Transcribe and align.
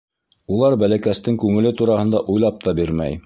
Улар 0.55 0.75
бәләкәстең 0.83 1.37
күңеле 1.45 1.75
тураһында 1.83 2.25
уйлап 2.37 2.61
та 2.67 2.77
бирмәй. 2.83 3.19